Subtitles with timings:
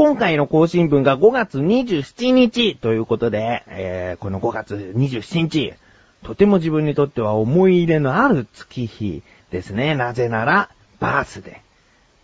[0.00, 5.74] 今回の更新分が5月27日ということで、えー、この5月27日、
[6.22, 9.94] とても自分にとっては思い入れのある月日ですね。
[9.94, 11.54] なぜなら、バースデー。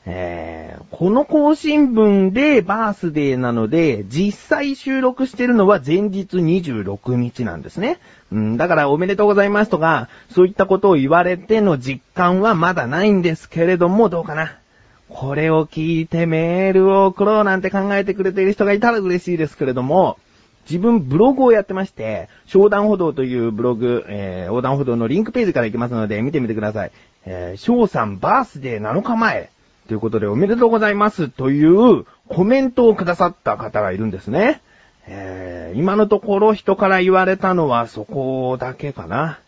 [0.06, 7.98] えー、この更新分でバースデーなので、実際収録してるのは前日26日なんですね。
[8.32, 14.56] うん、だからおめでとうございますとか、そういったことを言われての実感はまだないんですけれども、どうかな。
[15.08, 20.18] これを聞いてメールを送ろうなんて考えてくれている人がいたら嬉しいですけれども、
[20.68, 26.92] 自分ブログをやってまして、横断歩道というブログ、えー、横断歩道のリンクページから行きますので見てみてください。
[27.24, 29.50] えー、翔さんバースデー7日前。
[29.86, 34.60] ということでおめでとうございますというコメントをくださった方がいるんですね。
[35.06, 39.38] えー、今のところ人から言われたのはそこだけかな。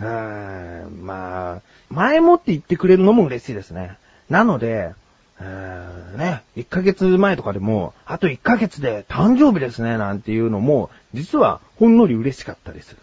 [0.00, 3.96] うんまあ、前もって言ってくれるのも嬉しいですね。
[4.28, 4.92] なので、
[5.40, 12.98] ね、1ヶ月前とかでも、あと1ヶ月で誕生日ですね、なんていうのも、実はほんのり嬉しかったりする。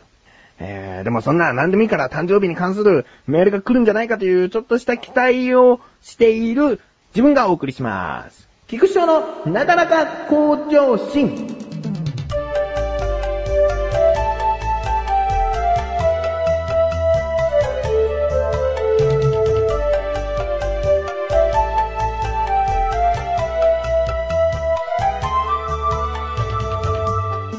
[0.60, 6.80] えー、でもそんな何でもいいから誕生日に関するメールが来るんじゃないかというちょっとした期待をしている
[7.16, 8.48] 自分がお送りします。
[8.68, 11.61] 菊池のなかなか向上心。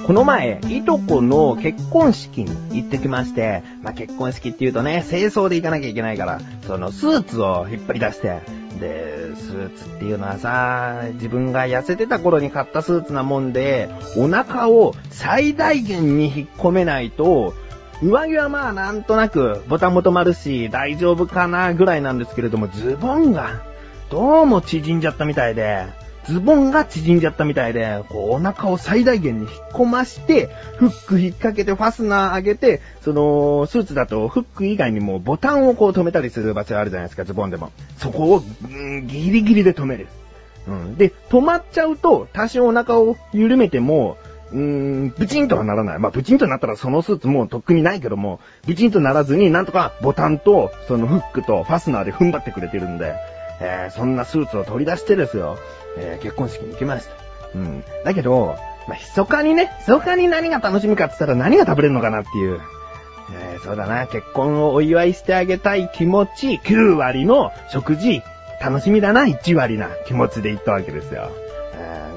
[0.06, 8.40] この前、いとこの結婚式に行ってきまして、まあ、結婚式って言うとね、清掃で行かなきゃいけないから、そのスーツを引っ張り出して、
[8.80, 17.54] で、スーツっていうのはさ、自分が痩せてた頃に買ったスーツなもんで、お腹を最大限に引っ込めないと、
[18.02, 23.62] 上着はまあなんとなくボタンも止まるし大丈夫かなぐらいなんですけれども、ズボンが
[24.10, 25.86] どうも縮んじゃったみたいで、
[26.24, 37.70] ズボンが縮んじゃったみたいで、こうお腹を最大限に引っ込まして、フック引っ掛けてファスナー上げて、その、スーツだとフック以外にもボタンをこう止めたりする場所あるじゃないですか、ズボンでも。
[37.98, 40.06] そこを、うん、ギリギリで止める。
[40.68, 40.96] うん。
[40.96, 44.16] で、止まっちゃうと、多少お腹を緩めても、
[44.52, 45.98] うーん、ブチンとはならない。
[45.98, 53.14] まあ、ブチンとなったらそのスーツもうとっくにないけども、ブチンとならずになんとかボタンと、そのフックとファスナーで踏ん張ってくれてるんで、
[53.62, 55.56] えー、そんなスーツを取り出してですよ。
[55.96, 57.12] えー、結婚式に行きました。
[57.54, 57.84] うん。
[58.04, 58.56] だけど、
[58.88, 62.60] まあ、密かにね、密かに何が楽しみかって言ったら何が食べれるのかなっていう。
[63.34, 68.22] えー、そうだな、結婚をお祝いしてあげたい気持ち、9割の食事、
[68.60, 71.30] 楽しみだな、1割な気持ちで行ったわけですよ。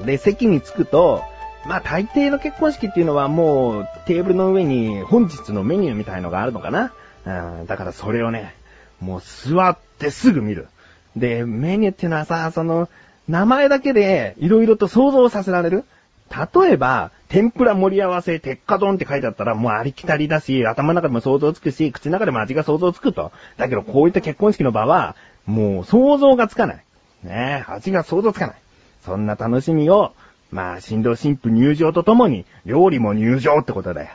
[0.04, 1.22] で、席に着くと、
[1.66, 6.92] まあ大抵の結婚式っていうのはもうテーブルの上に本日のメニューみたいのがあるのかな。
[7.24, 8.54] うん、だからそれをね、
[9.00, 10.68] もう座ってすぐ見る。
[11.16, 12.88] で、メニューっていうのはさ、その、
[13.28, 15.84] 名前だけで色々と想像させられる
[16.30, 23.32] 例えば、天ぷら盛り合わせ、鉄火丼って書いてあったらもうありきたりだし、頭の中でも想像つくし、口の中でも味が想像つくと。
[23.56, 25.16] だけどこういった結婚式の場は、
[25.46, 26.76] もう想像がつかない。
[27.22, 28.56] ねえ味が想像つかない。
[29.04, 30.12] そんな楽しみを、
[30.50, 34.08] まあ、新郎新婦入場とともに、料理も入場ってことで、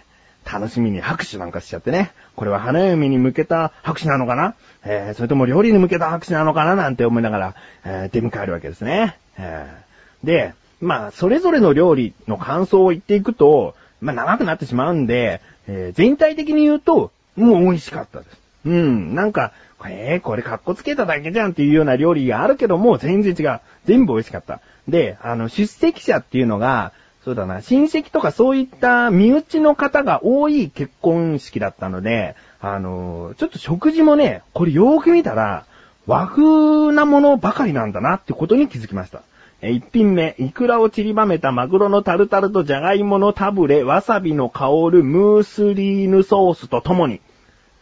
[0.52, 2.12] 楽しみに拍手なんかしちゃってね。
[2.36, 4.56] これは花嫁に向けた拍手なのかな？
[4.84, 6.76] えー、それとも料理に向けた拍手なのかな？
[6.76, 9.18] なんて思いながら、えー、出迎えるわけですね。
[9.38, 18.38] えー、で、まあ、それぞれの料理の感想を言っていくと、まあ、長くなってしまうんで、えー、全体的に言うと、もう美味しかったです。
[18.66, 19.54] うん、なんか、
[19.86, 23.60] えー、これ格好つけただけじゃんっていうような料理があるけども、全然違う。
[23.86, 24.60] 全部美味しかった。
[24.88, 26.94] で、あの、出席者っていうのが、
[27.24, 35.66] そうだな、親戚とかそういった身内の方が多い結婚式だったので、あの、ちょっと食事もね、これよーく見たら、
[36.08, 39.22] 和風なものばかりなんだなってことに気づきました。
[39.62, 47.22] え、一品目、イクラを散りばめたマグロのタルタルとジャガイモのタブレ、わさびの香るムースリーヌソースとともに、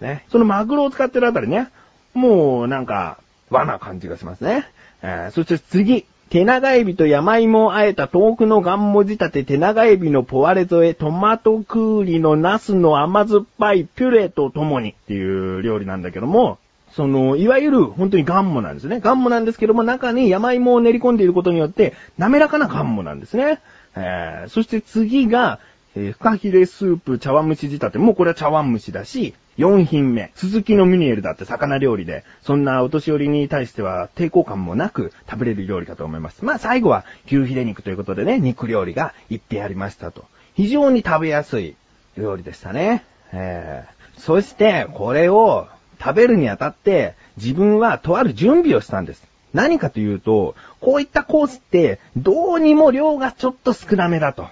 [0.01, 1.69] ね、そのマグロを使ってるあたりね、
[2.13, 3.19] もうなんか、
[3.49, 4.67] 和な感じがしますね。
[5.01, 16.59] えー、そして次、手長エビと山芋をあえた遠くのガンモ仕立て手長エビのポワレ添え、トマトクーリのナスの甘酸っぱいピュレとともにっていう料理なんだけども、
[16.91, 18.99] その、いわゆる本当にガンモなんですね。
[18.99, 23.59] ガンモなんですけども、中に山芋を練り込んでいることによって、滑らかなガンモなんですね。
[23.95, 25.59] えー、そして次が、
[25.95, 27.97] えー、フカヒレスープ茶碗蒸し仕立て。
[27.97, 36.45] もうこれは茶碗蒸しだし、4品目、鈴木のミニエルだって魚料理で、そんなお年寄りに対しては抵抗感もなく食べれる料理かと思います。
[36.45, 40.23] まあ最後は牛ヒレ肉ということでね、肉料理が一品ありましたと。
[40.55, 41.75] 非常に食べやすい
[42.17, 43.03] 料理でしたね。
[43.33, 45.67] えー、そして、これを
[46.01, 49.27] 食べるにあたって、自分はとある準備をしたんです。
[49.53, 54.47] 何かというと、こういったコースって、どうにも量がちょっと少なめだと。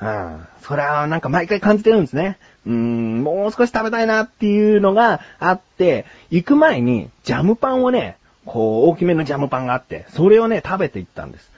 [0.00, 0.46] うん。
[0.62, 2.38] それはなんか毎回感じてるんですね。
[2.66, 11.50] うーん、もう少し食べたいなっていうのがあって、行く前にジャムパンをね、こう大きめのジャムパンがあって、それをね、食べていったんです。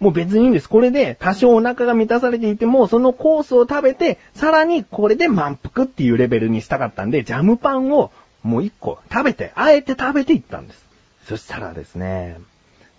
[0.00, 0.68] もう別にいいんです。
[0.68, 8.10] これで多少お腹が満たされていても、そのコースを食べて、さらにこれで満腹っていうレベルにしたかったんで、ジャムパンを
[8.42, 10.84] もう一個食べて、あえて食べていったんです。
[11.28, 12.38] そしたらですね、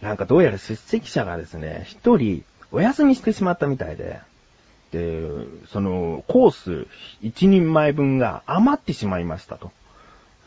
[0.02, 4.20] なんかどうやら出席者がですね、一人お休みしてしまったみたいで、で、
[5.72, 6.88] そのコース
[7.22, 9.72] 一人前分が余ってしまいましたと。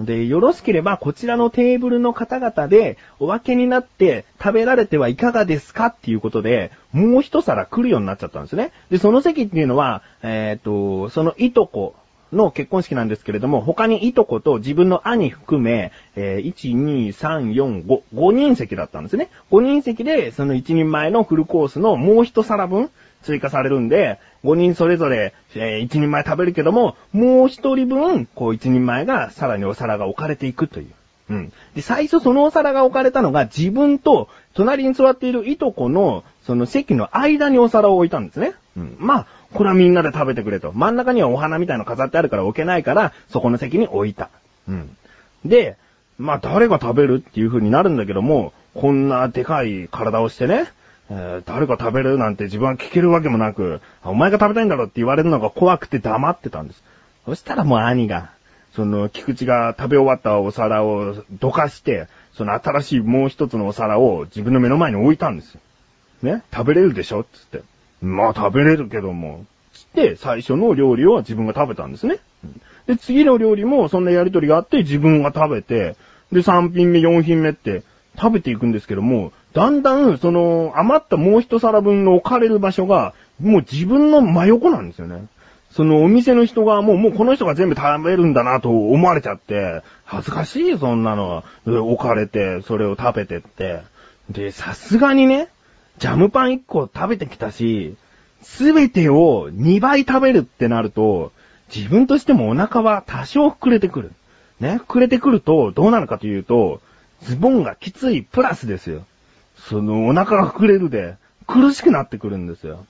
[0.01, 8.73] で、よろしければこちらのテーブルの方々でお分けになって食べられてはいかがですかっていうことで、もう一皿来るようになっちゃったんですね。
[8.91, 11.95] で、その席っていうのは、えっ、と、そのいとこ
[12.33, 19.31] の結婚式なんですけれども、他にいとこと自分の兄含め、えー1、2、3、4、5、5人席だったんですね。
[19.51, 22.91] 5人席で、その1人前のフルコースのもう一皿分
[23.23, 30.87] 追加されるんで、5人それぞれ、え1人前食べるけども、もう1人分、こう1人前がさらにお皿が置かれていくという。
[31.31, 31.53] うん。
[31.75, 38.55] で、最初そのお皿が置かれたのが自分と隣に座っているいとこのその席の間にお皿を置いたんですね。
[38.77, 38.97] うん。
[38.99, 40.73] まあ、これはみんなで食べてくれと。
[40.73, 44.31] 真ん中にはお花みたいなの飾ってあるから置けないから、そこの席に置いた。
[44.69, 44.97] うん。
[45.45, 45.77] で、
[46.19, 50.67] まあ誰が食べるっていう風になるんだけども、こんなでかい体をしてね、
[51.11, 56.83] えー誰が食べるなんて自分は聞けるわけもなく、お前が食べたいんだろって言われるのが怖くて黙ってたんです。
[57.25, 58.31] そしたらもう兄が、
[58.75, 65.61] その、菊池が食べ終わったお皿をどかして、その新しいもう一つのお皿を自分の目の前に置いたんですよ。
[66.23, 66.43] ね？
[66.53, 67.63] 食べれるでしょつって。
[68.03, 69.47] まあ食べれるけども。
[69.73, 72.19] つって、最初の料理を自分が食べたんですね。
[72.87, 75.97] で、次の料理もそんなやりとりがあって自分が食べて、
[76.33, 77.83] で、3品目、4品目って
[78.17, 85.29] 食べていくんですけども、だんだん、その、余ったもう一皿分の置かれる場所が、もう自分の真横なんですよね。
[85.71, 91.43] そのお店の人がもう、もうこの人が全部食べるんだなと思われちゃって、恥ずかしいよ、そんなの。
[91.65, 93.81] で置かれて、それを食べてって。
[94.29, 95.49] で、さすがにね、
[95.97, 97.97] ジャムパン1個食べてきたし、
[98.43, 101.33] すべてを2倍食べるってなると、
[101.75, 104.13] 自分としてもお腹は多少膨れてくる。
[104.61, 106.83] ね、膨れてくると、どうなるかというと、
[107.23, 109.07] ズボンがきついプラスですよ。
[109.57, 111.17] そのお腹が膨れるで、
[111.47, 112.87] 苦しくなってくるんですよ。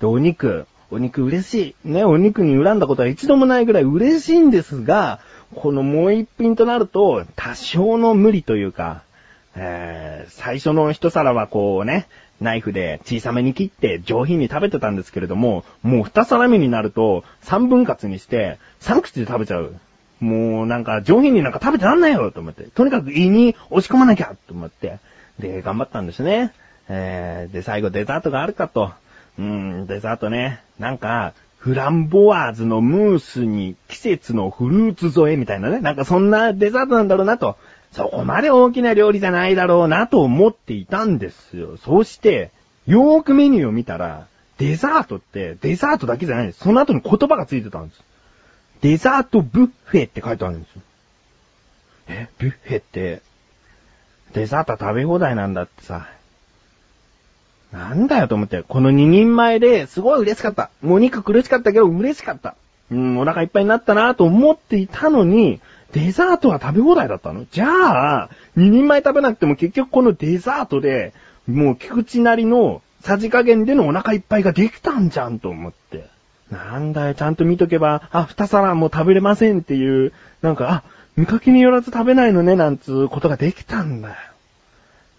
[0.00, 1.88] で、お肉、お肉嬉しい。
[1.88, 5.20] ね、お肉に恨んだことは一度もないぐらい嬉しいんですが、
[5.54, 9.02] このもう一品となると、多少の無理というか、
[9.54, 12.06] えー最初の一皿はこうね、
[12.40, 19.74] ナイフで小さめに切って上品に食べてたんですけれども、もう二皿目になると三分割にして三口で食べちゃう。
[20.20, 22.64] もうなんか上品になんか食べてらんないよと思って。
[22.64, 24.98] とにかく胃に押し込まなきゃと思って。
[25.38, 26.52] で、頑張ったんですね。
[26.88, 28.92] えー、で、最後デザートがあるかと。
[29.38, 30.60] うん、デザートね。
[30.78, 35.80] なんか、フランボワーズのムースに季節のフルーツ添えみたいなね。
[35.80, 37.56] なんかそんなデザートなんだろうなと。
[37.92, 41.76] そこまで大きな料理じゃないだろうなと思っていたんですよ。
[41.78, 42.50] そして、
[42.86, 44.26] よーくメニューを見たら、
[44.58, 46.60] デザートってデザートだけじゃないです。
[46.60, 48.02] その後に言葉がついてたんです。
[48.80, 50.82] デザートブッフェって書いてあるんですよ。
[52.08, 53.22] え、ブッフェって、
[54.34, 56.08] デザートは食べ放題なんだってさ。
[57.72, 60.70] なんだよと思って、この2人前ですごい嬉しかった。
[60.80, 62.54] もうお肉苦しかったけど嬉しかった。
[62.90, 65.60] うん、お腹いっぱいになったなと思っていたのに、
[65.92, 71.12] デザートは食べ放題だったのじゃあ、2人前食べなくても結局このデザートで、
[71.46, 76.06] もう菊池なりのさじ加減でのお腹いっぱいができたんじゃんと思って。
[76.50, 80.82] なんだよ、ちゃんと見とけば、あ、二皿もう食べれませんっていう、なんか、あ、
[81.18, 84.14] 見かけによらず食べないのね、なんつうことができたんだよ。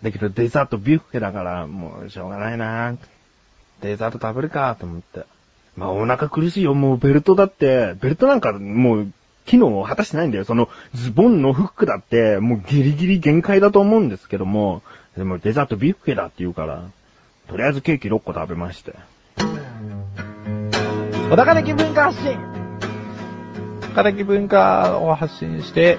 [0.01, 2.96] だけどデザートビュッフェだから、もうしょうがないな
[3.82, 5.25] デザート食べるかと思って。
[5.75, 9.12] まあお腹苦しいよ、もうベルトだって、ベルトなんかもう
[9.46, 10.46] 機能を果たしてないんだよ。
[10.46, 14.84] そのズボンのフックだって、もうギリギリ限界だと思うんですけども、
[15.18, 16.86] でもデザートビュッフェだって言うから、
[17.50, 18.94] とりあえずケーキ6個食べまして。
[21.29, 22.59] 小高的文化発信
[23.89, 25.98] 小高的文化を発信して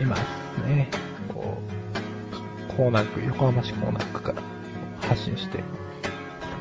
[0.00, 0.20] います
[0.66, 0.88] ね。
[1.32, 1.56] こ
[2.70, 4.42] う、コーナー区、横浜市コーナー区から
[5.00, 5.62] 発信して、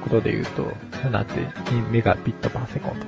[0.04, 0.64] 速度で言うと
[1.10, 3.06] 7.2メガビットパーセコンド。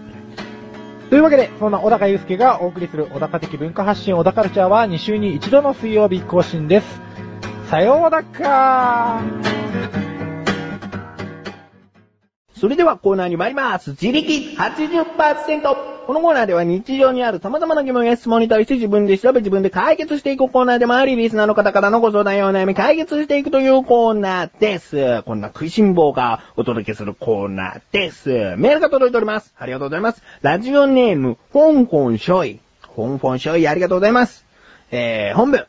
[1.09, 7.01] というわけで、そんな小高祐介がお送りする小高的文化発信小高カルチャーは2週に1度の水曜日更新です。
[7.69, 9.21] さようだか
[12.55, 13.91] それではコーナーに参ります。
[13.91, 15.88] 自力80%。
[16.09, 25.21] このコーナーでは日常にある様々な疑問や質問に対して自分で調べ自分で解決していくコーナーでもあり、リスナーの方からのご相談やお悩み解決していくというコーナーです。
[25.21, 28.29] こんな食いしん坊がお届けするコーナーです。
[28.57, 29.53] メールが届いております。
[29.59, 30.23] ありがとうございます。
[30.41, 32.59] ラジオネーム、フォンフォンショイ。
[32.95, 34.47] フォンフォンショイ、ありがとうございます。
[34.89, 35.67] えー、本文。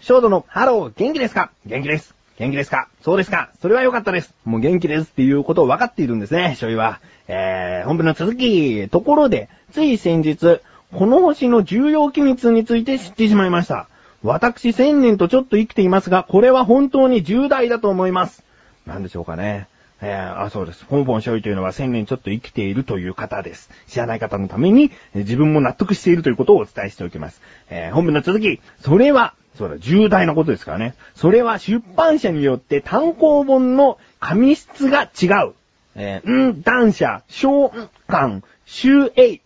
[0.00, 1.52] ショートのハロー、元気ですか？
[1.64, 2.15] 元気です。
[2.38, 2.88] 元気ですか？
[3.02, 3.50] そうですか？
[3.62, 4.34] それは良かったです。
[4.44, 7.00] もう元気ですっていうことを分かっているんですね、ショイは。
[7.28, 8.88] えー、本文の続き。
[8.88, 10.60] ところで、つい先日、
[10.92, 13.88] この星の重要機密について知ってしまいました。
[14.22, 18.44] 私千年とちょっと生きていますが、これは本当に重大だと思います。
[18.86, 19.66] なんでしょうかね。
[20.02, 20.84] えー、あ、そうです。
[20.84, 23.70] ポンポンショイというのは千年ちょっと生きているという方です。
[23.88, 27.40] 知らない方のために、自分も納得しているということをお伝えしておきます。
[27.70, 28.60] えー、本文の続き。
[28.80, 30.94] それは、そうだ、重大なことですからね。
[31.14, 35.54] それは出版社によって単行本の紙質が違う。
[35.94, 37.72] えー、ん、断者、小
[38.06, 39.40] 刊、集英、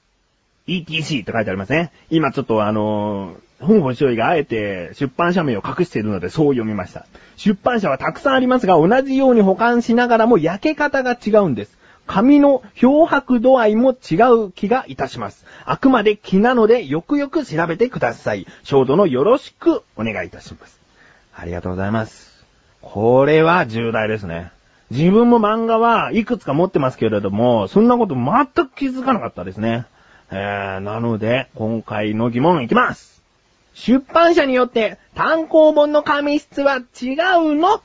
[0.66, 1.92] ETC と書いてありますね。
[2.10, 7.06] 今ちょっとあのー本本少尉があえて出版社名を隠しているのでそう読みました。
[7.36, 11.76] 出版社はたくさんありますが同じように保管しながらも焼け方が違うんです。
[12.10, 15.46] 紙の漂白度合いも違う気がいたします。
[15.64, 18.48] あくまで気なのでよくよく調べてください。
[18.64, 20.80] 衝動のよろしくお願いいたします。
[21.32, 22.44] ありがとうございます。
[22.82, 24.50] これは重大ですね。
[24.90, 29.86] 自分も漫画はいくつか持ってますけれども、そんなこと全く気づかなかったですね。
[30.32, 33.22] えー、なので、今回の疑問いきます。
[33.72, 37.80] 出版社によって単行本の紙質は違うの？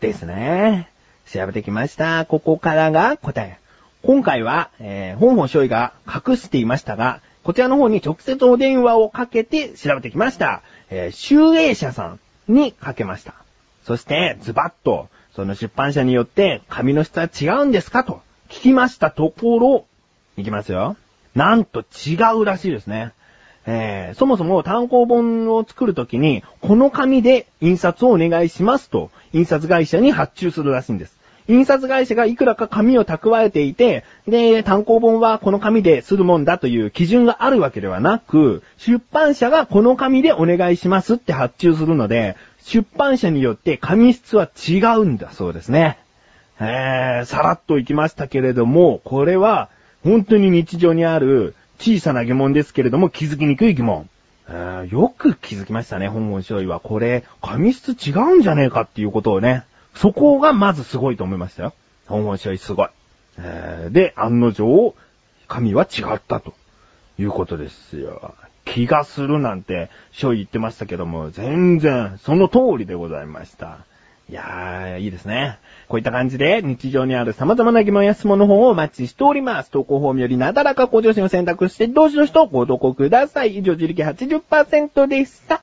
[0.00, 0.89] ですね。
[1.32, 2.24] 調べてきました。
[2.24, 3.58] ここからが答え。
[4.02, 10.62] 今回は、えー、本本少尉が隠していましたが、こちらの方に直接お電話をかけて調べてきました。
[10.90, 13.34] えー、集英社さんにかけました。
[13.84, 19.84] そして、ズバッと、その出版社によって紙の質は違うんですかと聞きましたところ、
[20.36, 20.96] いきますよ。
[21.36, 23.12] なんと違うらしいですね。
[23.66, 31.19] えー、そもそも単行本を作るときに、この紙で印刷をお願いしますと、印刷会社に発注するらしいんです。
[31.50, 45.98] 印刷会社がいくらか紙を蓄えていて、で、単行本はこの紙でするもんだという基準があるわけではなく、出版社がこの紙でお願いしますって発注するので、出版社によって紙質は違うんだそうですね。
[46.60, 49.70] えー、さらっといきましたけれども、これは
[50.04, 54.08] 本当に日常にある小さな疑問ですけれども気づきにくい疑問。
[54.48, 56.80] えーよく気づきましたね、本文少尉は。
[56.80, 59.64] これ、紙質違うんじゃねえかっていうことをね。
[59.94, 61.74] そこがまずすごいと思いましたよ。
[62.06, 62.88] 本文少尉すごい。
[63.90, 64.94] で、案の定、
[65.48, 66.54] 紙は違ったと
[67.18, 68.34] いうことですよ。
[68.64, 73.78] 気がするなんて、少尉言ってましたけども、全然、その通りでございました。
[74.28, 75.58] いやー、いいですね。
[75.88, 79.72] こういった感じで、日常にある様々な疑問や質問の方をお待ちしております。
[79.72, 83.56] 投稿フォームよりなだらか向上心を選択して、どしどしとご投稿ください。
[83.56, 85.60] 以上、自力80%でした。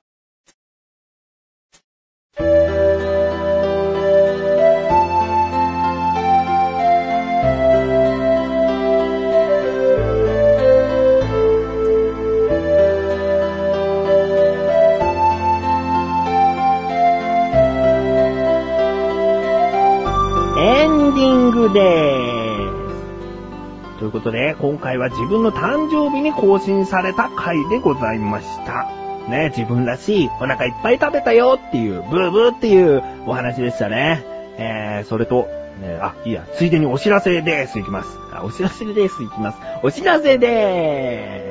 [25.09, 28.89] が、自分の誕生日に更新された回でございました。
[29.29, 34.23] ね、自分らしい、お腹いっぱい食べたよっていう、ブーブーっていうお話でしたね。
[34.57, 35.47] えー、それと、
[35.81, 37.79] ね、あ、いいや、ついでにお知らせです。
[37.79, 38.17] いきます。
[38.33, 39.23] あ、お知らせです。
[39.23, 39.57] いきます。
[39.83, 41.46] お知らせでーす。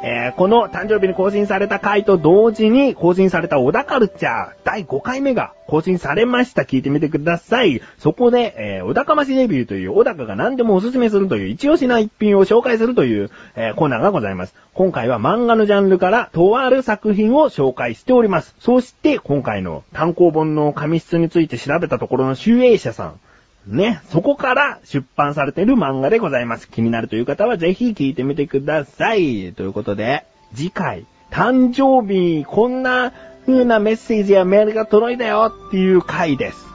[0.00, 6.62] えー、この誕生日に更新された回と同時に更新された小田カルチャー第5回目が更新されました。
[6.62, 7.82] 聞いてみてください。
[7.98, 14.54] そこで、えー、小高ましレビューという小高が何でもおすすめするという一押しな一品を紹介するという、えーコーナーがございます。
[14.72, 18.54] 今回は漫画のジャンルからとある作品を紹介しております。
[18.60, 23.20] そして今回の単行本の紙質について調べたところの集英社さん。
[23.66, 26.70] ね、そこから出版されている漫画でございます。
[26.70, 29.52] 気になるという方はぜひ聞いてみてください。
[29.52, 30.24] ということで、
[30.54, 33.12] 次回、誕生日、こんな
[33.46, 36.66] 風なメッセージやメールが届いたよっていう回です。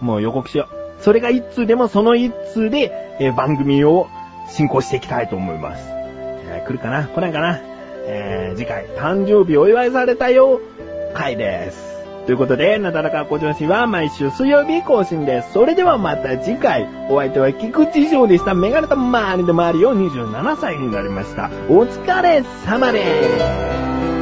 [0.00, 1.02] もう予告しよう。
[1.02, 4.08] それが一通でもその一通で、えー番組を
[4.48, 5.84] 進行していきたいと思います。
[5.88, 7.60] えー来るかな来ないかな
[8.08, 10.60] えー次回、誕生日お祝いされたよ
[11.14, 11.95] 回です。
[12.26, 15.52] ということで、なだらかご上司は毎週水曜日更新です。
[15.52, 18.54] それではまた次回、お相手は菊池翔でした。
[18.54, 21.50] メガネと周りで周りを27歳になりました。
[21.68, 23.04] お疲れ様で
[24.10, 24.15] す。